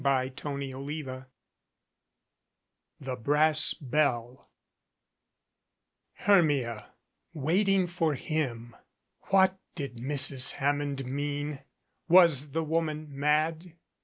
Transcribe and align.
CHAPTER 0.03 0.59
XXVIII 0.59 1.25
THE 2.99 3.15
BRASS 3.17 3.75
BELL 3.75 4.49
HERMIA, 6.13 6.87
waiting 7.33 7.85
for 7.85 8.15
him! 8.15 8.75
What 9.29 9.59
did 9.75 9.97
Mrs. 9.97 10.53
Ham 10.53 10.79
mond 10.79 11.05
mean? 11.05 11.59
Was 12.07 12.49
the 12.49 12.63
woman 12.63 13.09
mad? 13.11 13.75